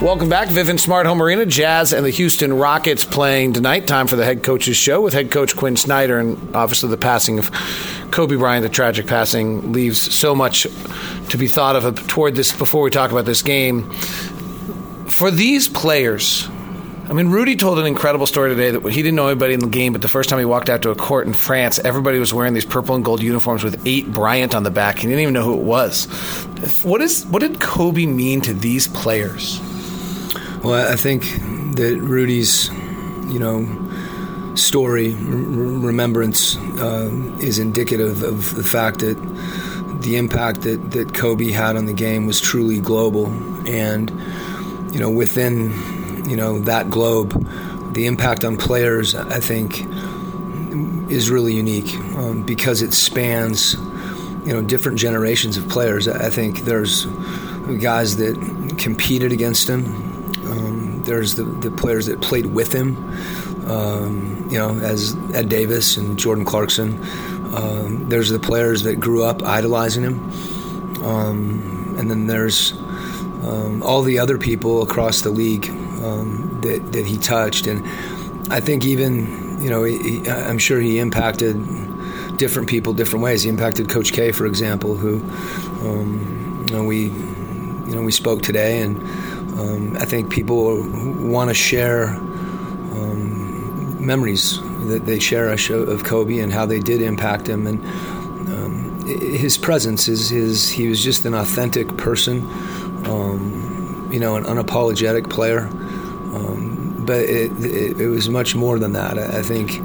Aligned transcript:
Welcome 0.00 0.28
back, 0.28 0.48
Vivint 0.48 0.78
Smart 0.78 1.06
Home 1.06 1.20
Arena. 1.20 1.44
Jazz 1.44 1.92
and 1.92 2.06
the 2.06 2.10
Houston 2.10 2.52
Rockets 2.52 3.04
playing 3.04 3.54
tonight. 3.54 3.88
Time 3.88 4.06
for 4.06 4.14
the 4.14 4.24
head 4.24 4.44
coach's 4.44 4.76
show 4.76 5.00
with 5.00 5.12
head 5.12 5.32
coach 5.32 5.56
Quin 5.56 5.76
Snyder. 5.76 6.20
And 6.20 6.54
obviously, 6.54 6.88
the 6.88 6.96
passing 6.96 7.40
of 7.40 7.50
Kobe 8.12 8.36
Bryant, 8.36 8.62
the 8.62 8.68
tragic 8.68 9.08
passing, 9.08 9.72
leaves 9.72 9.98
so 9.98 10.36
much 10.36 10.68
to 11.30 11.36
be 11.36 11.48
thought 11.48 11.74
of 11.74 12.06
toward 12.06 12.36
this 12.36 12.52
before 12.52 12.82
we 12.82 12.90
talk 12.90 13.10
about 13.10 13.24
this 13.24 13.42
game. 13.42 13.90
For 15.08 15.32
these 15.32 15.66
players, 15.66 16.48
I 17.08 17.12
mean, 17.12 17.26
Rudy 17.30 17.56
told 17.56 17.80
an 17.80 17.86
incredible 17.86 18.28
story 18.28 18.54
today 18.54 18.70
that 18.70 18.92
he 18.92 19.02
didn't 19.02 19.16
know 19.16 19.26
anybody 19.26 19.54
in 19.54 19.60
the 19.60 19.66
game, 19.66 19.92
but 19.92 20.02
the 20.02 20.08
first 20.08 20.30
time 20.30 20.38
he 20.38 20.44
walked 20.44 20.70
out 20.70 20.80
to 20.82 20.90
a 20.90 20.94
court 20.94 21.26
in 21.26 21.32
France, 21.32 21.80
everybody 21.80 22.20
was 22.20 22.32
wearing 22.32 22.54
these 22.54 22.64
purple 22.64 22.94
and 22.94 23.04
gold 23.04 23.20
uniforms 23.20 23.64
with 23.64 23.84
eight 23.84 24.12
Bryant 24.12 24.54
on 24.54 24.62
the 24.62 24.70
back. 24.70 24.98
He 24.98 25.08
didn't 25.08 25.22
even 25.22 25.34
know 25.34 25.42
who 25.42 25.54
it 25.54 25.64
was. 25.64 26.04
What 26.84 27.02
is 27.02 27.26
what 27.26 27.40
did 27.40 27.60
Kobe 27.60 28.06
mean 28.06 28.40
to 28.42 28.54
these 28.54 28.86
players? 28.86 29.60
Well, 30.62 30.90
I 30.90 30.96
think 30.96 31.22
that 31.76 31.98
Rudy's, 32.00 32.68
you 33.32 33.38
know, 33.38 34.54
story, 34.56 35.14
remembrance, 35.14 36.56
uh, 36.56 37.10
is 37.40 37.58
indicative 37.58 38.22
of 38.22 38.54
the 38.56 38.64
fact 38.64 38.98
that 38.98 39.14
the 40.02 40.16
impact 40.16 40.62
that, 40.62 40.90
that 40.90 41.14
Kobe 41.14 41.50
had 41.50 41.76
on 41.76 41.86
the 41.86 41.92
game 41.92 42.26
was 42.26 42.40
truly 42.40 42.80
global. 42.80 43.26
And, 43.68 44.10
you 44.92 44.98
know, 44.98 45.10
within, 45.10 45.70
you 46.28 46.36
know, 46.36 46.58
that 46.60 46.90
globe, 46.90 47.32
the 47.94 48.06
impact 48.06 48.44
on 48.44 48.56
players, 48.56 49.14
I 49.14 49.40
think, 49.40 49.84
is 51.10 51.30
really 51.30 51.54
unique 51.54 51.94
um, 52.16 52.44
because 52.44 52.82
it 52.82 52.92
spans, 52.92 53.74
you 54.44 54.52
know, 54.52 54.62
different 54.62 54.98
generations 54.98 55.56
of 55.56 55.68
players. 55.68 56.08
I 56.08 56.30
think 56.30 56.60
there's 56.60 57.06
guys 57.80 58.16
that 58.16 58.76
competed 58.78 59.32
against 59.32 59.68
him. 59.68 60.07
There's 61.08 61.34
the, 61.34 61.44
the 61.44 61.70
players 61.70 62.06
that 62.06 62.20
played 62.20 62.46
with 62.46 62.72
him, 62.72 62.96
um, 63.68 64.46
you 64.50 64.58
know, 64.58 64.70
as 64.78 65.16
Ed 65.34 65.48
Davis 65.48 65.96
and 65.96 66.18
Jordan 66.18 66.44
Clarkson. 66.44 67.00
Um, 67.54 68.08
there's 68.08 68.28
the 68.28 68.38
players 68.38 68.82
that 68.82 69.00
grew 69.00 69.24
up 69.24 69.42
idolizing 69.42 70.04
him. 70.04 70.18
Um, 71.04 71.96
and 71.98 72.10
then 72.10 72.26
there's 72.26 72.72
um, 73.42 73.82
all 73.82 74.02
the 74.02 74.18
other 74.18 74.36
people 74.38 74.82
across 74.82 75.22
the 75.22 75.30
league 75.30 75.68
um, 76.04 76.60
that, 76.62 76.92
that 76.92 77.06
he 77.06 77.16
touched. 77.16 77.66
And 77.66 77.86
I 78.52 78.60
think 78.60 78.84
even, 78.84 79.62
you 79.62 79.70
know, 79.70 79.84
he, 79.84 80.20
he- 80.20 80.30
I'm 80.30 80.58
sure 80.58 80.80
he 80.80 80.98
impacted 80.98 81.56
different 82.36 82.68
people 82.68 82.92
different 82.92 83.24
ways. 83.24 83.42
He 83.42 83.48
impacted 83.48 83.88
Coach 83.88 84.12
K, 84.12 84.30
for 84.32 84.46
example, 84.46 84.94
who, 84.96 85.20
um, 85.88 86.66
you 86.68 86.76
know, 86.76 86.84
we, 86.84 87.06
you 87.06 87.94
know, 87.96 88.02
we 88.02 88.12
spoke 88.12 88.42
today, 88.42 88.80
and 88.82 88.96
um, 89.58 89.96
I 89.96 90.04
think 90.04 90.30
people 90.30 90.82
want 91.18 91.50
to 91.50 91.54
share 91.54 92.10
um, 92.10 94.04
memories 94.04 94.60
that 94.86 95.04
they 95.04 95.18
cherish 95.18 95.70
of, 95.70 96.04
Kobe 96.04 96.38
and 96.38 96.52
how 96.52 96.64
they 96.64 96.78
did 96.78 97.02
impact 97.02 97.48
him, 97.48 97.66
and 97.66 97.84
um, 98.48 99.04
his 99.06 99.58
presence 99.58 100.06
is 100.08 100.28
his. 100.30 100.70
He 100.70 100.88
was 100.88 101.02
just 101.02 101.24
an 101.24 101.34
authentic 101.34 101.96
person, 101.96 102.42
um, 103.06 104.08
you 104.12 104.20
know, 104.20 104.36
an 104.36 104.44
unapologetic 104.44 105.28
player. 105.28 105.62
Um, 105.62 107.04
but 107.04 107.20
it, 107.20 107.50
it, 107.64 108.00
it 108.00 108.08
was 108.08 108.28
much 108.28 108.54
more 108.54 108.78
than 108.78 108.92
that. 108.92 109.18
I, 109.18 109.38
I 109.38 109.42
think 109.42 109.80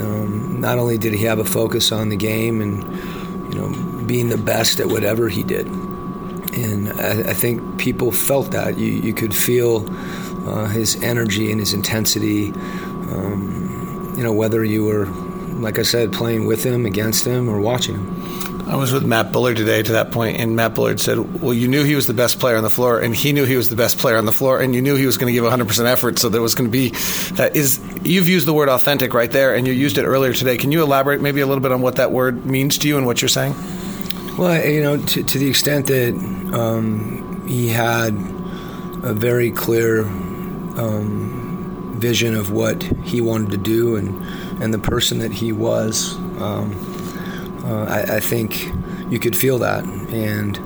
um, 0.00 0.60
not 0.60 0.78
only 0.78 0.98
did 0.98 1.12
he 1.12 1.24
have 1.24 1.38
a 1.38 1.44
focus 1.44 1.92
on 1.92 2.08
the 2.08 2.16
game 2.16 2.60
and 2.60 2.82
you 3.52 3.60
know 3.60 4.02
being 4.06 4.28
the 4.28 4.38
best 4.38 4.80
at 4.80 4.88
whatever 4.88 5.28
he 5.28 5.42
did, 5.42 5.66
I, 6.98 7.30
I 7.30 7.34
think 7.34 7.78
people 7.78 8.12
felt 8.12 8.52
that. 8.52 8.78
You, 8.78 8.86
you 8.86 9.14
could 9.14 9.34
feel 9.34 9.88
uh, 10.48 10.66
his 10.66 11.02
energy 11.02 11.50
and 11.50 11.60
his 11.60 11.72
intensity. 11.72 12.50
Um, 12.50 14.14
you 14.16 14.22
know, 14.22 14.32
whether 14.32 14.64
you 14.64 14.84
were, 14.84 15.06
like 15.06 15.78
I 15.78 15.82
said, 15.82 16.12
playing 16.12 16.46
with 16.46 16.64
him, 16.64 16.86
against 16.86 17.26
him, 17.26 17.48
or 17.48 17.60
watching 17.60 17.96
him. 17.96 18.44
I 18.66 18.76
was 18.76 18.92
with 18.92 19.04
Matt 19.04 19.30
Bullard 19.30 19.58
today 19.58 19.82
to 19.82 19.92
that 19.92 20.10
point, 20.10 20.38
and 20.38 20.56
Matt 20.56 20.74
Bullard 20.74 20.98
said, 20.98 21.42
"Well, 21.42 21.52
you 21.52 21.68
knew 21.68 21.84
he 21.84 21.94
was 21.94 22.06
the 22.06 22.14
best 22.14 22.40
player 22.40 22.56
on 22.56 22.62
the 22.62 22.70
floor, 22.70 22.98
and 22.98 23.14
he 23.14 23.32
knew 23.32 23.44
he 23.44 23.56
was 23.56 23.68
the 23.68 23.76
best 23.76 23.98
player 23.98 24.16
on 24.16 24.24
the 24.24 24.32
floor, 24.32 24.58
and 24.58 24.74
you 24.74 24.80
knew 24.80 24.96
he 24.96 25.04
was 25.04 25.18
going 25.18 25.26
to 25.26 25.34
give 25.34 25.42
100 25.42 25.68
percent 25.68 25.86
effort. 25.86 26.18
So 26.18 26.30
there 26.30 26.40
was 26.40 26.54
going 26.54 26.70
to 26.70 26.72
be 26.72 26.88
that 27.34 27.54
is 27.54 27.78
you've 28.02 28.28
used 28.28 28.46
the 28.46 28.54
word 28.54 28.70
authentic 28.70 29.12
right 29.12 29.30
there, 29.30 29.54
and 29.54 29.66
you 29.66 29.74
used 29.74 29.98
it 29.98 30.04
earlier 30.04 30.32
today. 30.32 30.56
Can 30.56 30.72
you 30.72 30.82
elaborate 30.82 31.20
maybe 31.20 31.42
a 31.42 31.46
little 31.46 31.62
bit 31.62 31.72
on 31.72 31.82
what 31.82 31.96
that 31.96 32.10
word 32.10 32.46
means 32.46 32.78
to 32.78 32.88
you 32.88 32.96
and 32.96 33.04
what 33.04 33.20
you're 33.20 33.28
saying? 33.28 33.54
Well, 34.36 34.66
you 34.66 34.82
know, 34.82 34.96
to, 34.96 35.22
to 35.22 35.38
the 35.38 35.48
extent 35.48 35.86
that 35.86 36.12
um, 36.52 37.46
he 37.46 37.68
had 37.68 38.14
a 39.04 39.14
very 39.14 39.52
clear 39.52 40.02
um, 40.02 41.94
vision 41.98 42.34
of 42.34 42.50
what 42.50 42.82
he 43.04 43.20
wanted 43.20 43.52
to 43.52 43.58
do 43.58 43.94
and, 43.94 44.20
and 44.60 44.74
the 44.74 44.80
person 44.80 45.20
that 45.20 45.30
he 45.30 45.52
was, 45.52 46.16
um, 46.40 46.74
uh, 47.64 47.84
I, 47.84 48.16
I 48.16 48.20
think 48.20 48.72
you 49.08 49.20
could 49.20 49.36
feel 49.36 49.58
that. 49.58 49.84
And 49.84 50.58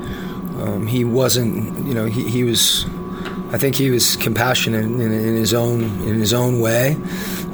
um, 0.62 0.86
he 0.86 1.04
wasn't, 1.04 1.86
you 1.86 1.92
know, 1.92 2.06
he, 2.06 2.26
he 2.26 2.44
was. 2.44 2.86
I 3.50 3.56
think 3.56 3.76
he 3.76 3.90
was 3.90 4.16
compassionate 4.16 4.84
in, 4.84 5.00
in 5.00 5.34
his 5.36 5.52
own 5.52 5.82
in 5.82 6.14
his 6.14 6.32
own 6.32 6.60
way, 6.60 6.96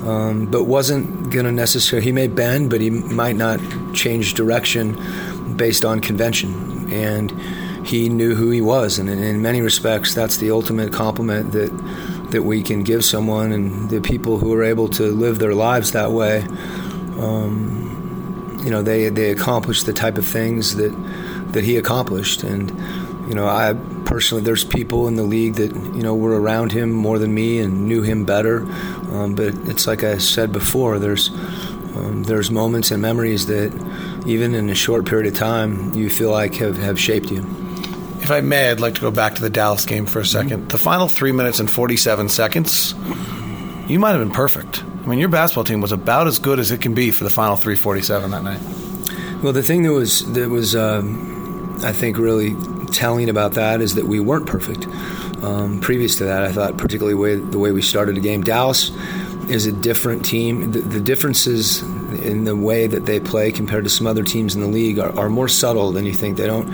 um, 0.05 0.47
but 0.47 0.65
wasn't 0.65 1.31
going 1.31 1.45
to 1.45 1.53
necessarily. 1.53 2.05
He 2.05 2.13
may 2.13 2.29
bend, 2.29 2.71
but 2.71 2.81
he 2.81 2.91
might 2.91 3.37
not 3.37 3.61
change 3.95 4.35
direction 4.35 4.97
based 5.57 5.85
on 5.85 6.01
convention. 6.01 6.93
And 6.93 7.31
he 7.87 8.09
knew 8.09 8.35
who 8.35 8.51
he 8.51 8.61
was, 8.61 8.99
and 8.99 9.09
in, 9.11 9.43
many 9.43 9.61
respects, 9.61 10.15
that's 10.15 10.39
the 10.39 10.51
ultimate 10.51 10.93
compliment 10.93 11.53
that 11.53 11.71
that 12.31 12.43
we 12.43 12.63
can 12.63 12.83
give 12.83 13.05
someone. 13.05 13.53
And 13.53 13.91
the 13.91 14.01
people 14.01 14.39
who 14.39 14.53
are 14.55 14.65
able 14.65 14.89
to 14.91 15.05
live 15.13 15.39
their 15.39 15.55
lives 15.55 15.93
that 15.93 16.11
way, 16.11 16.41
um, 17.21 18.61
you 18.65 18.71
know, 18.71 18.83
they 18.83 19.11
they 19.11 19.31
accomplish 19.31 19.83
the 19.83 19.93
type 19.93 20.17
of 20.17 20.27
things 20.27 20.77
that 20.77 20.93
that 21.53 21.65
he 21.65 21.77
accomplished. 21.77 22.43
And 22.43 22.71
you 23.29 23.35
know, 23.35 23.47
I 23.47 23.75
personally, 24.05 24.45
there's 24.45 24.65
people 24.65 25.09
in 25.09 25.17
the 25.17 25.23
league 25.23 25.55
that 25.55 25.75
you 25.75 26.03
know 26.03 26.15
were 26.15 26.41
around 26.41 26.73
him 26.73 26.91
more 26.91 27.19
than 27.19 27.35
me 27.35 27.59
and 27.59 27.87
knew 27.87 28.03
him 28.03 28.25
better. 28.25 28.63
Um, 29.13 29.35
but 29.35 29.55
it's 29.69 29.87
like 29.87 30.05
I 30.05 30.19
said 30.19 30.53
before, 30.53 30.99
there's 30.99 31.31
um, 31.97 32.25
there's 32.25 32.51
moments 32.51 32.91
and 32.91 33.01
memories 33.01 33.47
that 33.47 33.73
even 34.27 34.55
in 34.55 34.71
a 34.71 34.75
short 34.75 35.07
period 35.07 35.33
of 35.33 35.39
time 35.39 35.93
you 35.95 36.09
feel 36.11 36.31
like 36.31 36.55
have, 36.57 36.77
have 36.79 36.99
shaped 36.99 37.31
you. 37.31 37.45
If 38.21 38.31
I 38.31 38.41
may, 38.41 38.71
I'd 38.71 38.81
like 38.81 38.95
to 38.95 39.01
go 39.01 39.11
back 39.11 39.35
to 39.35 39.43
the 39.43 39.51
Dallas 39.51 39.85
game 39.85 40.07
for 40.07 40.21
a 40.21 40.23
2nd 40.23 40.71
The 40.71 40.79
final 40.79 41.09
three 41.09 41.33
minutes 41.33 41.61
and 41.61 41.71
47 41.71 42.31
seconds, 42.31 42.95
you 43.87 43.99
might 43.99 44.13
have 44.13 44.21
been 44.21 44.31
perfect. 44.31 44.83
I 44.83 45.07
mean, 45.07 45.19
your 45.19 45.29
basketball 45.29 45.65
team 45.65 45.83
was 45.83 45.93
about 45.93 46.27
as 46.27 46.39
good 46.39 46.59
as 46.59 46.71
it 46.71 46.81
can 46.81 46.95
be 46.95 47.11
for 47.11 47.25
the 47.25 47.31
final 47.31 47.57
347 47.57 48.31
that 48.31 48.43
night. 48.43 48.61
Well, 49.43 49.53
the 49.53 49.63
thing 49.63 49.83
that 49.83 49.93
was 49.93 50.33
that 50.33 50.49
was 50.49 50.75
um, 50.75 51.79
I 51.83 51.93
think 51.93 52.17
really 52.17 52.57
telling 52.93 53.29
about 53.29 53.55
that 53.55 53.83
is 53.83 53.97
that 53.97 54.07
we 54.07 54.21
weren't 54.21 54.47
perfect. 54.47 54.87
Um, 55.45 55.81
previous 55.81 56.17
to 56.17 56.25
that, 56.25 56.43
I 56.45 56.53
thought 56.53 56.79
particularly 56.79 57.15
way, 57.15 57.35
the 57.37 57.59
way 57.59 57.73
we 57.73 57.83
started 57.83 58.17
the 58.17 58.21
game, 58.21 58.43
Dallas 58.43 58.91
is 59.51 59.67
a 59.67 59.73
different 59.73 60.25
team. 60.25 60.73
The, 60.73 60.81
the 60.81 61.01
differences 61.01 61.83
in 62.17 62.45
the 62.45 62.57
way 62.57 62.87
that 62.87 63.07
they 63.07 63.21
play 63.21 63.53
compared 63.53 63.85
to 63.85 63.91
some 63.91 64.07
other 64.07 64.23
teams 64.23 64.55
in 64.55 64.61
the 64.61 64.67
league 64.67 64.99
are, 64.99 65.17
are 65.19 65.29
more 65.29 65.49
subtle 65.49 65.93
than 65.93 66.05
you 66.05 66.13
think. 66.13 66.37
They 66.37 66.47
don't, 66.47 66.69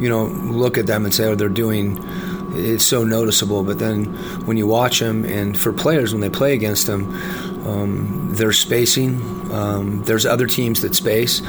you 0.00 0.08
know, 0.08 0.26
look 0.26 0.78
at 0.78 0.86
them 0.86 1.04
and 1.04 1.14
say, 1.14 1.24
"Oh, 1.24 1.34
they're 1.34 1.48
doing." 1.48 1.98
It's 2.50 2.84
so 2.84 3.04
noticeable, 3.04 3.62
but 3.62 3.78
then 3.78 4.06
when 4.46 4.56
you 4.56 4.66
watch 4.66 5.00
them, 5.00 5.24
and 5.24 5.56
for 5.56 5.72
players 5.72 6.12
when 6.12 6.22
they 6.22 6.30
play 6.30 6.54
against 6.54 6.86
them, 6.86 7.04
um, 7.66 8.34
spacing. 8.52 9.20
Um, 9.52 10.02
there's 10.04 10.24
other 10.24 10.46
teams 10.46 10.80
that 10.80 10.94
space, 10.94 11.40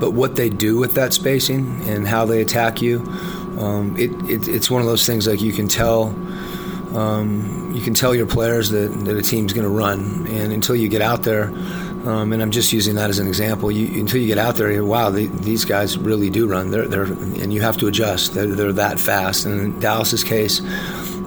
but 0.00 0.12
what 0.12 0.36
they 0.36 0.50
do 0.50 0.76
with 0.76 0.94
that 0.94 1.12
spacing 1.12 1.82
and 1.88 2.06
how 2.06 2.24
they 2.24 2.40
attack 2.40 2.82
you 2.82 3.00
um, 3.58 3.96
it, 3.96 4.12
it, 4.30 4.48
it's 4.48 4.70
one 4.70 4.80
of 4.80 4.86
those 4.86 5.04
things 5.04 5.26
like 5.26 5.40
you 5.40 5.52
can 5.52 5.68
tell. 5.68 6.14
Um, 6.96 7.72
you 7.74 7.82
can 7.82 7.92
tell 7.92 8.14
your 8.14 8.26
players 8.26 8.70
that, 8.70 8.88
that 9.04 9.16
a 9.16 9.22
team's 9.22 9.52
going 9.52 9.64
to 9.64 9.70
run, 9.70 10.26
and 10.28 10.52
until 10.52 10.76
you 10.76 10.88
get 10.88 11.02
out 11.02 11.22
there, 11.24 11.50
um, 12.08 12.32
and 12.32 12.40
I'm 12.40 12.50
just 12.50 12.72
using 12.72 12.94
that 12.94 13.10
as 13.10 13.18
an 13.18 13.28
example. 13.28 13.70
You, 13.70 14.00
until 14.00 14.18
you 14.18 14.28
get 14.28 14.38
out 14.38 14.56
there, 14.56 14.82
wow, 14.82 15.10
they, 15.10 15.26
these 15.26 15.66
guys 15.66 15.98
really 15.98 16.30
do 16.30 16.46
run. 16.46 16.70
They're, 16.70 16.88
they're, 16.88 17.04
and 17.04 17.52
you 17.52 17.60
have 17.60 17.76
to 17.78 17.86
adjust. 17.86 18.32
They're, 18.32 18.46
they're 18.46 18.72
that 18.72 18.98
fast. 18.98 19.44
And 19.44 19.60
in 19.60 19.80
Dallas's 19.80 20.24
case, 20.24 20.60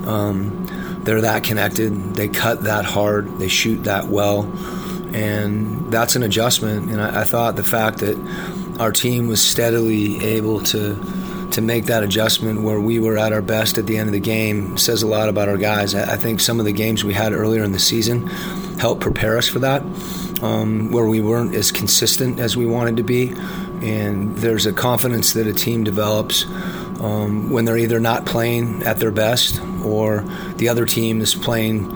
um, 0.08 0.66
they're 1.04 1.22
that 1.22 1.44
connected. 1.44 2.16
They 2.16 2.30
cut 2.30 2.64
that 2.64 2.86
hard. 2.86 3.38
They 3.38 3.48
shoot 3.48 3.84
that 3.84 4.08
well, 4.08 4.42
and 5.14 5.92
that's 5.92 6.16
an 6.16 6.24
adjustment. 6.24 6.90
And 6.90 7.00
I, 7.00 7.22
I 7.22 7.24
thought 7.26 7.58
the 7.58 7.64
fact 7.64 8.00
that 8.00 8.18
our 8.80 8.92
team 8.92 9.28
was 9.28 9.40
steadily 9.40 10.24
able 10.24 10.62
to 10.64 10.96
to 11.52 11.62
make 11.62 11.86
that 11.88 12.02
adjustment 12.02 12.62
where 12.62 12.80
we 12.80 12.98
were 12.98 13.18
at 13.18 13.34
our 13.34 13.42
best 13.42 13.78
at 13.78 13.86
the 13.86 13.98
end 13.98 14.08
of 14.08 14.14
the 14.14 14.20
game 14.20 14.78
says 14.78 15.04
a 15.04 15.08
lot 15.08 15.28
about 15.28 15.50
our 15.50 15.58
guys. 15.58 15.94
I 15.94 16.16
think 16.16 16.40
some 16.40 16.60
of 16.60 16.66
the 16.66 16.72
games 16.72 17.04
we 17.04 17.14
had 17.14 17.34
earlier 17.34 17.62
in 17.62 17.74
the 17.74 17.80
season 17.80 18.28
helped 18.80 19.02
prepare 19.02 19.38
us 19.38 19.50
for 19.50 19.60
that, 19.60 19.84
um, 20.42 20.92
where 20.92 21.06
we 21.06 21.22
weren't 21.22 21.56
as 21.56 21.72
consistent 21.72 22.40
as 22.40 22.58
we 22.58 22.66
wanted 22.66 22.98
to 22.98 23.04
be. 23.04 23.34
And 23.82 24.36
there's 24.38 24.66
a 24.66 24.74
confidence 24.74 25.34
that 25.34 25.48
a 25.48 25.54
team 25.54 25.84
develops 25.84 26.46
um, 27.02 27.50
when 27.50 27.66
they're 27.66 27.78
either 27.78 28.00
not 28.00 28.26
playing 28.26 28.84
at 28.84 28.98
their 28.98 29.12
best 29.12 29.60
or 29.84 30.22
the 30.58 30.70
other 30.70 30.86
team 30.86 31.22
is 31.22 31.34
playing 31.34 31.96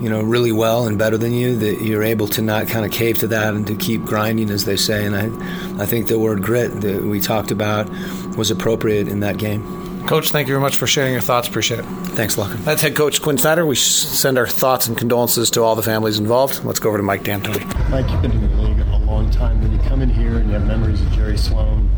you 0.00 0.10
know 0.10 0.22
really 0.22 0.52
well 0.52 0.86
and 0.86 0.98
better 0.98 1.16
than 1.16 1.32
you 1.32 1.56
that 1.56 1.82
you're 1.82 2.02
able 2.02 2.26
to 2.26 2.42
not 2.42 2.68
kind 2.68 2.84
of 2.84 2.90
cave 2.90 3.18
to 3.18 3.28
that 3.28 3.54
and 3.54 3.66
to 3.66 3.74
keep 3.74 4.04
grinding 4.04 4.50
as 4.50 4.64
they 4.64 4.76
say 4.76 5.06
and 5.06 5.16
I 5.16 5.82
I 5.82 5.86
think 5.86 6.08
the 6.08 6.18
word 6.18 6.42
grit 6.42 6.80
that 6.82 7.02
we 7.02 7.20
talked 7.20 7.50
about 7.50 7.88
was 8.36 8.50
appropriate 8.50 9.08
in 9.08 9.20
that 9.20 9.38
game. 9.38 9.83
Coach, 10.06 10.30
thank 10.30 10.48
you 10.48 10.54
very 10.54 10.60
much 10.60 10.76
for 10.76 10.86
sharing 10.86 11.12
your 11.12 11.22
thoughts. 11.22 11.48
Appreciate 11.48 11.80
it. 11.80 11.84
Thanks, 12.14 12.36
Lucker. 12.36 12.56
That's 12.64 12.82
head 12.82 12.94
coach 12.94 13.22
Quin 13.22 13.38
Snyder. 13.38 13.64
We 13.64 13.74
send 13.74 14.36
our 14.36 14.46
thoughts 14.46 14.86
and 14.86 14.98
condolences 14.98 15.50
to 15.52 15.62
all 15.62 15.74
the 15.74 15.82
families 15.82 16.18
involved. 16.18 16.62
Let's 16.62 16.78
go 16.78 16.90
over 16.90 16.98
to 16.98 17.02
Mike 17.02 17.24
D'Antoni. 17.24 17.64
Mike, 17.88 18.10
you've 18.10 18.20
been 18.20 18.32
in 18.32 18.40
the 18.42 18.62
league 18.62 18.80
a 18.80 18.98
long 18.98 19.30
time. 19.30 19.62
When 19.62 19.72
you 19.72 19.78
come 19.88 20.02
in 20.02 20.10
here 20.10 20.36
and 20.36 20.46
you 20.48 20.52
have 20.52 20.66
memories 20.66 21.00
of 21.00 21.10
Jerry 21.12 21.38
Sloan, 21.38 21.88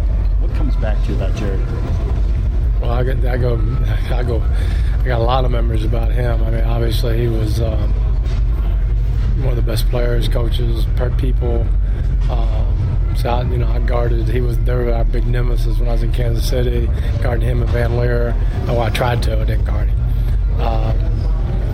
what 0.40 0.54
comes 0.54 0.76
back 0.76 1.02
to 1.04 1.10
you 1.10 1.16
about 1.16 1.34
Jerry? 1.34 1.58
Well, 2.80 2.92
I, 2.92 3.02
get, 3.02 3.24
I 3.26 3.36
go, 3.38 3.56
I 4.10 4.22
go, 4.22 4.40
I 5.00 5.04
got 5.04 5.20
a 5.20 5.24
lot 5.24 5.44
of 5.44 5.50
memories 5.50 5.84
about 5.84 6.12
him. 6.12 6.44
I 6.44 6.50
mean, 6.50 6.64
obviously 6.64 7.18
he 7.18 7.26
was 7.26 7.60
um, 7.60 7.92
one 9.42 9.48
of 9.48 9.56
the 9.56 9.62
best 9.62 9.88
players, 9.88 10.28
coaches, 10.28 10.86
people. 11.18 11.66
Um, 12.30 12.55
so 13.16 13.30
I, 13.30 13.42
you 13.42 13.58
know, 13.58 13.68
I 13.68 13.78
guarded. 13.80 14.28
He 14.28 14.40
was 14.40 14.58
they 14.58 14.74
were 14.74 14.92
our 14.92 15.04
big 15.04 15.26
nemesis 15.26 15.78
when 15.78 15.88
I 15.88 15.92
was 15.92 16.02
in 16.02 16.12
Kansas 16.12 16.48
City. 16.48 16.88
guarding 17.22 17.48
him 17.48 17.62
and 17.62 17.70
Van 17.70 17.96
Lier. 17.96 18.34
Oh, 18.68 18.80
I 18.80 18.90
tried 18.90 19.22
to. 19.24 19.40
I 19.40 19.44
didn't 19.44 19.64
guard 19.64 19.88
him. 19.88 20.60
Um, 20.60 20.96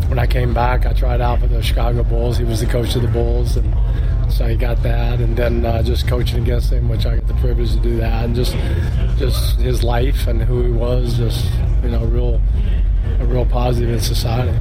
when 0.09 0.19
I 0.19 0.27
came 0.27 0.53
back, 0.53 0.87
I 0.87 0.93
tried 0.93 1.21
out 1.21 1.41
for 1.41 1.47
the 1.47 1.63
Chicago 1.63 2.03
Bulls. 2.05 2.37
He 2.39 2.45
was 2.45 2.61
the 2.61 2.67
coach 2.67 2.95
of 2.97 3.03
the 3.03 3.09
Bulls, 3.09 3.57
and 3.57 3.75
so 4.33 4.47
he 4.47 4.57
got 4.57 4.83
that. 4.83 5.21
And 5.21 5.37
then 5.37 5.65
uh, 5.65 5.83
just 5.83 6.07
coaching 6.07 6.43
against 6.43 6.73
him, 6.73 6.89
which 6.89 7.07
I 7.07 7.17
got 7.17 7.29
the 7.29 7.35
privilege 7.35 7.73
to 7.73 7.81
do 7.81 7.97
that, 7.97 8.25
and 8.27 8.35
just 8.35 8.53
just 9.19 9.59
his 9.59 9.83
life 9.83 10.27
and 10.27 10.43
who 10.43 10.63
he 10.65 10.71
was, 10.71 11.17
just 11.17 11.51
you 11.83 11.91
know, 11.91 12.05
real 12.05 12.41
a 13.21 13.25
real 13.25 13.47
positive 13.47 13.91
in 13.91 14.01
society. 14.01 14.59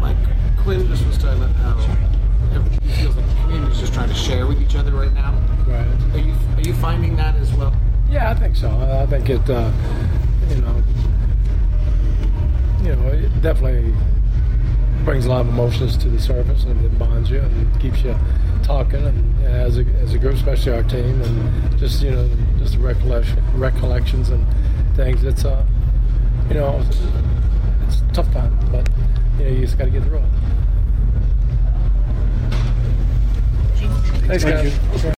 Mike 0.00 0.16
Quin 0.58 0.86
just 0.88 1.06
was 1.06 1.16
about 1.16 1.50
how 1.56 1.76
he 2.82 2.88
feels 2.92 3.16
like 3.16 3.27
just 3.78 3.94
trying 3.94 4.08
to 4.08 4.14
share 4.14 4.46
with 4.46 4.60
each 4.60 4.74
other 4.74 4.92
right 4.92 5.12
now. 5.12 5.32
Right. 5.66 5.86
Are 6.14 6.18
you 6.18 6.34
are 6.56 6.62
you 6.62 6.74
finding 6.74 7.16
that 7.16 7.36
as 7.36 7.52
well? 7.54 7.74
Yeah, 8.10 8.30
I 8.30 8.34
think 8.34 8.56
so. 8.56 8.68
I 8.68 9.06
think 9.06 9.28
it, 9.28 9.48
uh, 9.50 9.70
you 10.48 10.56
know, 10.62 10.82
you 12.82 12.96
know, 12.96 13.06
it 13.08 13.42
definitely 13.42 13.94
brings 15.04 15.26
a 15.26 15.28
lot 15.28 15.42
of 15.42 15.48
emotions 15.48 15.96
to 15.98 16.08
the 16.08 16.18
surface 16.18 16.64
and 16.64 16.84
it 16.84 16.98
bonds 16.98 17.30
you 17.30 17.40
and 17.40 17.74
it 17.74 17.80
keeps 17.80 18.02
you 18.02 18.16
talking 18.62 19.04
and 19.04 19.44
as 19.44 19.78
a, 19.78 19.84
as 20.00 20.14
a 20.14 20.18
group, 20.18 20.34
especially 20.34 20.72
our 20.72 20.82
team, 20.84 21.20
and 21.22 21.78
just 21.78 22.02
you 22.02 22.10
know, 22.10 22.28
just 22.58 22.72
the 22.74 22.78
recollection, 22.78 23.42
recollections 23.54 24.30
and 24.30 24.46
things. 24.96 25.22
It's 25.24 25.44
uh, 25.44 25.64
you 26.48 26.54
know, 26.54 26.82
it's, 26.86 27.00
it's 27.86 28.00
a 28.00 28.12
tough 28.14 28.32
time, 28.32 28.58
but 28.72 28.88
you 29.38 29.44
know, 29.44 29.50
you 29.50 29.60
just 29.60 29.76
got 29.76 29.84
to 29.84 29.90
get 29.90 30.02
through 30.04 30.18
it. 30.18 30.47
Thanks, 34.28 34.44
guys. 34.44 35.14